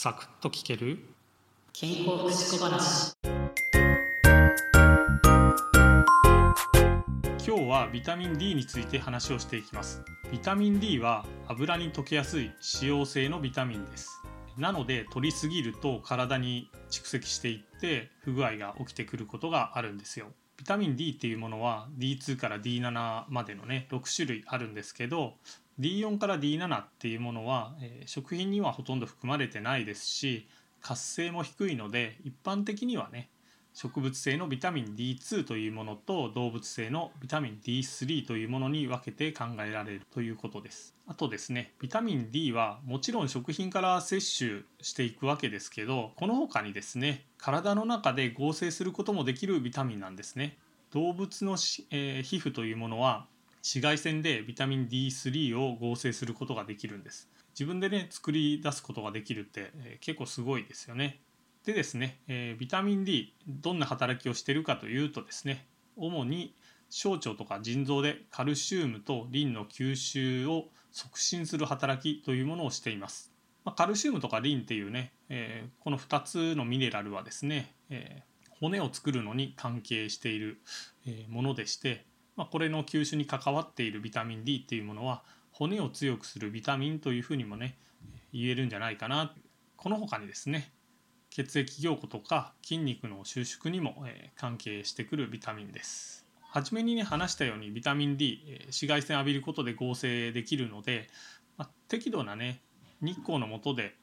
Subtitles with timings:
[0.00, 1.00] サクッと聞ける？
[1.72, 3.14] 健康福祉小話。
[7.44, 10.04] 今日はビタミン D について話をしていきます。
[10.30, 14.22] ビタミン D は油に溶けやすい脂溶性のビタミンです。
[14.56, 20.28] なので摂りすぎると体に蓄積していって不具合が起きてくることがあるんですよ。
[20.56, 25.32] ビタミン D っていうものは D2 から D7 までのね6種類あるんですけど
[25.80, 30.48] D4 から D7 っていうものは、えー食品にはほとんど含まれてないですし
[30.80, 33.28] 活性も低いので一般的にはね
[33.74, 40.96] 植物性のビタミン D2 というものと動物性のビタミン D3 というものに分けて考えられるということです。
[41.06, 50.58] あとですねビタミン D はもちろん食品から摂取していくわけですけどこの他にですね体の中で合成することもできるビタミンなんですね。
[50.90, 51.52] 動物の、
[51.90, 53.26] えー皮膚というものは
[53.68, 57.28] 紫外線でビタミン D3 を合成することができるんです。
[57.50, 61.20] 自分でね作り出すことができるって、えー結構すごいですよね。
[61.66, 66.54] でですね、えービタミン D どんな働きをしてるかというとですね主に
[66.88, 73.34] 小腸とか腎臓でカルシウムとリンの吸収を促進する働きというものをしています、
[73.66, 78.28] まあ、カルシウムとかリンっていうね、えーこの2つのミネラルはですね、えー
[78.60, 80.62] 骨を作るのに関係している、
[81.06, 82.07] えーものでして、
[82.38, 87.76] まあ、これの吸収に関わっているビタミン D っていうものは骨を強くするビタミンというふうにもね
[88.32, 89.34] 言えるんじゃないかな
[89.76, 90.70] この他にですね
[91.30, 96.26] 血液凝固とか筋肉の収縮にも、え関係してくるビタミンです。
[96.40, 101.08] はじめにね話したようにビタミン D、え紫外線浴びることで合成できるので、
[101.56, 102.60] まあ適度なね
[103.02, 103.94] 日光の下で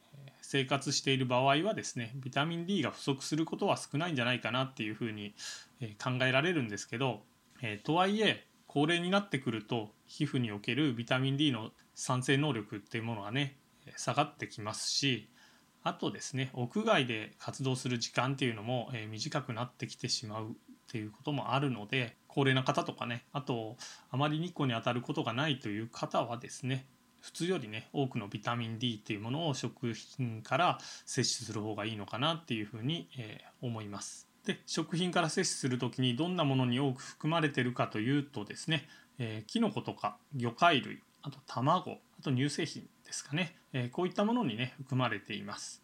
[0.42, 5.34] 生活している場合はですねビタミン D が不足することは少ないんじゃないかなっていうふうに、
[6.02, 7.24] 考えられるんですけど、
[7.62, 13.58] えーとはいえ高齢になってくると皮膚におけるビタミン D の産生能力っていうものがね
[13.96, 15.30] 下がってきますし
[15.84, 20.54] あとですね屋外で活動する時間っていうのも、えー短くなってきてしまうっ
[20.92, 23.78] ていうこともあるので高齢な方とかねあと
[24.12, 26.86] あまり日光に当たることがないという方はですね
[27.22, 34.35] 普通よりね多くのビタミン D っていうものを食品から摂取する方がいいのかなっていうふうに、えー思います。
[34.46, 45.82] で食品から摂取する時にどんなものに多く含まれてるかというとですね、えーキノコとか魚介類あと卵あと乳製品ですかね、えーこういったものにね含まれています。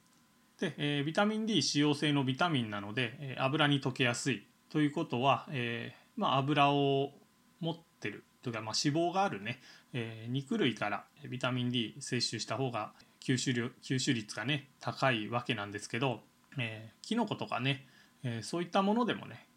[0.59, 4.45] で、えービタミン D 脂溶性のビタミンなので、えー油に溶けやすい。
[4.69, 7.11] ということは、えーまあ、油を
[7.59, 9.59] 持ってるというか、まあ、脂肪があるね、
[9.93, 16.22] えー肉類からビタミン D 摂取した方が吸収量吸収率がね高いわけなんですけど、
[16.57, 17.85] えーキノコとかね、
[18.24, 19.48] えーそういったものでもね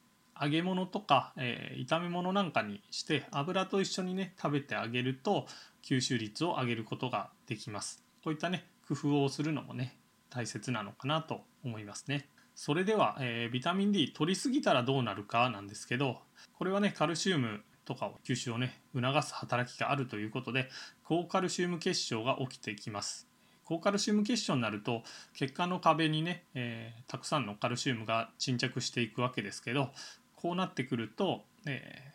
[0.40, 5.46] 揚げ物とか、えー炒め物なんかにして油と一緒にね食べてあげると
[5.82, 8.02] 吸収率を上げることができます。
[8.22, 9.96] こういったね工夫をするのもね
[10.30, 12.28] 大切なのかなと思いますね。
[12.54, 16.18] それでは、えービタミン D 取りすぎたらどうなるかなんですけど
[16.52, 20.68] これはねカルシウムとかを吸収をね促す働きがあるということで
[21.04, 23.33] 高カルシウム結晶が起きてきます。
[23.64, 25.02] 高カルシウム結晶になると
[25.34, 29.90] 血管の壁にね、えーたくさんのカルシウムが沈着していくわけですけど
[30.36, 32.14] こうなってくると、えー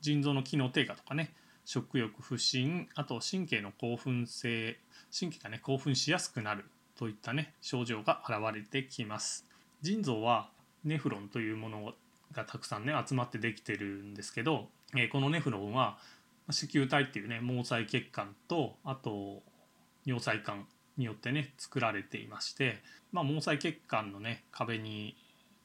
[0.00, 1.32] 腎臓の機能低下とかね
[1.64, 4.78] 食欲不振あと神経の興奮性
[5.18, 6.64] 神経がね興奮しやすくなる
[6.96, 9.44] といったね症状が現れてきます。
[9.82, 10.50] 腎臓は
[10.84, 11.92] ネフロンというもの
[12.32, 15.98] がたくさんね集まってできてるんですけど、えーこのネフロンは
[16.50, 19.42] 子宮体っていうね毛細血管とあと
[20.06, 20.66] 尿細管
[20.98, 22.82] によってね作られていまして、
[23.12, 25.16] まあ、毛細血管のね壁に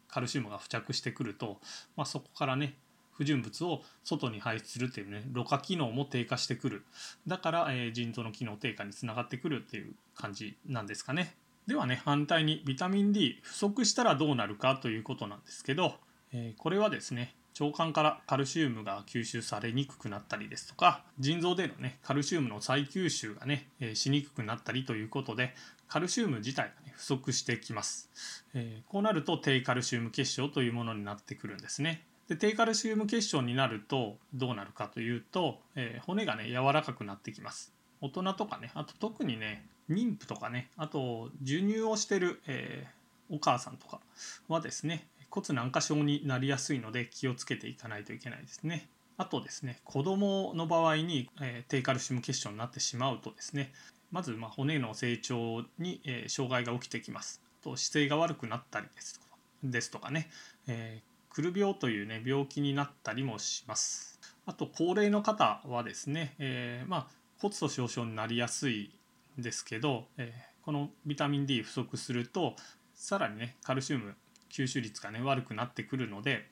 [0.08, 1.58] カルシウムが付着してくると、
[1.98, 2.78] まあ、そこからね
[3.12, 6.84] 不純物を外に排出するっていうねろ過機能も低下してくる。
[7.28, 11.36] だから、えー腎臓の機能低下につながってくるっていう感じなんですかね。
[11.68, 15.96] ではね反対にビタミン D 不足したらどうなるかということなんですけど、
[16.32, 25.54] えーこれはですね腸管からカルシウムが吸収されにくくなったりですとか腎臓でのねカルシウムの再吸収がね、えーしにくくなったりということで
[25.88, 28.10] カルシウム自体が、ね、不足してきます、
[28.54, 32.04] えーこうなると低カルシウム結晶というものになってくるんですね。
[32.28, 37.74] で低カルシウム結晶になるとどうなるかというと、えー骨がね柔らかくなってきます。
[38.02, 42.88] 大人とかねあと特にね妊婦とかねあと授乳をしてる、え
[43.30, 44.00] お母さんとか
[44.48, 48.88] はですね骨軟化症になりやすいので気をつけていかないといけないですね。
[49.18, 53.74] あとですね子供の場合に、えー低カルシウム結晶になってしまうとですね
[54.12, 57.42] まずま骨の成長に、えー障害が起きてきます。
[57.64, 60.30] と姿勢が悪くなったりですとかですとかね、
[60.68, 64.20] えーくる病というね病気になったりもします。
[64.46, 67.08] あと高齢の方はですね、えーまあ
[67.40, 68.92] 骨粗しょう症になりやすい
[69.40, 72.56] んですけど、えーこのビタミン D 不足すると
[72.96, 74.16] さらにねカルシウム
[74.54, 76.46] 吸収率がね悪くなってくるので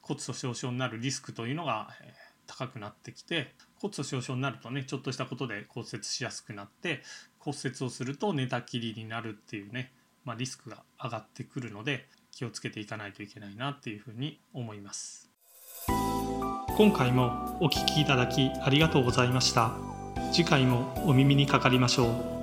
[0.00, 2.14] 骨粗鬆症になるリスクというのが、え
[2.46, 7.02] 高くなってきて骨粗鬆症になるとねちょっとしたことで骨折しやすくなって
[7.38, 9.92] 骨折をすると寝たきりになるっていうね、
[10.24, 15.28] まあ、リスクが上がってくるので気をつけていかないといけないなっていうふうに思います。
[16.76, 19.72] 今回もお聴きいただきありがとうございました。
[20.32, 22.37] 次回もお耳にかかりましょう。